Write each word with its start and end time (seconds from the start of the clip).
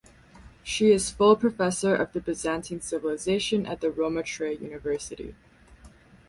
She 0.63 0.91
is 0.91 1.11
full 1.11 1.35
professor 1.35 1.93
of 1.95 2.13
Byzantine 2.13 2.81
Civilization 2.81 3.67
at 3.67 3.81
the 3.81 3.91
Roma 3.91 4.23
Tre 4.23 4.57
University. 4.57 5.35